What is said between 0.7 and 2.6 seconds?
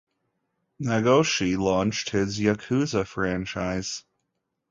Nagoshi launched his